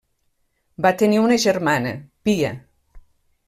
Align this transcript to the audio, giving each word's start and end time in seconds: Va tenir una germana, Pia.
Va 0.85 0.93
tenir 1.03 1.21
una 1.25 1.37
germana, 1.45 1.95
Pia. 2.29 2.53